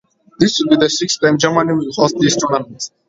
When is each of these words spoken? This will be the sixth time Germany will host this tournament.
This 0.39 0.59
will 0.59 0.71
be 0.75 0.81
the 0.81 0.89
sixth 0.89 1.21
time 1.21 1.37
Germany 1.37 1.73
will 1.73 1.93
host 1.93 2.15
this 2.19 2.35
tournament. 2.35 2.89